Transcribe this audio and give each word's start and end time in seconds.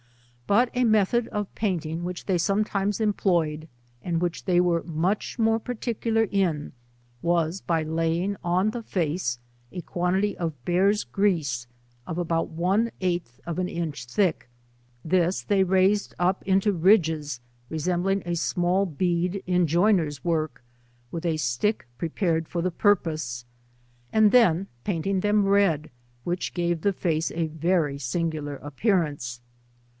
But 0.47 0.69
a 0.73 0.83
method 0.83 1.27
of 1.27 1.53
painting 1.55 2.03
which 2.03 2.25
they 2.25 2.39
sometimes 2.39 2.99
employed, 2.99 3.69
and 4.03 4.19
which 4.19 4.43
they 4.45 4.59
were 4.59 4.83
much 4.83 5.37
more 5.39 5.59
parti 5.59 5.93
cular 5.93 6.27
in, 6.33 6.73
was 7.21 7.61
by 7.61 7.83
laying 7.83 8.35
on 8.43 8.71
the 8.71 8.81
face 8.81 9.37
a 9.71 9.79
quantity 9.81 10.35
of 10.37 10.65
bear's 10.65 11.03
grease 11.03 11.67
of 12.07 12.17
about 12.17 12.49
one 12.49 12.91
eighth 12.99 13.39
of 13.45 13.59
an 13.59 13.69
inch 13.69 14.05
thick; 14.05 14.49
this 15.05 15.43
they 15.43 15.63
raised 15.63 16.15
up 16.17 16.43
into 16.47 16.73
ridges 16.73 17.39
resemblino' 17.69 18.23
a 18.25 18.35
small 18.35 18.87
bead 18.87 19.43
in 19.45 19.67
joiner's 19.67 20.25
work, 20.25 20.63
with 21.11 21.25
a 21.25 21.37
stick 21.37 21.87
prepared 21.99 22.47
for 22.49 22.61
the 22.63 22.71
purpose, 22.71 23.45
and 24.11 24.31
then 24.31 24.67
painted 24.83 25.21
them 25.21 25.45
red, 25.45 25.91
which 26.23 26.55
gave 26.55 26.81
the 26.81 26.91
face 26.91 27.31
a 27.31 27.45
very 27.47 27.99
singular 27.99 28.55
appearance. 28.57 29.39